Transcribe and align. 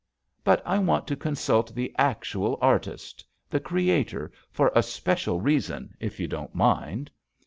"But 0.43 0.63
I 0.65 0.79
want 0.79 1.05
to 1.09 1.15
consult 1.15 1.75
the 1.75 1.93
actual 1.95 2.57
artist— 2.59 3.23
the 3.51 3.59
creator— 3.59 4.31
for 4.51 4.71
a 4.73 4.81
special 4.81 5.39
reason, 5.39 5.95
if 5.99 6.19
you 6.19 6.27
don't 6.27 6.55
mind." 6.55 7.11